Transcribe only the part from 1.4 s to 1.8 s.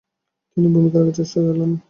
চালান।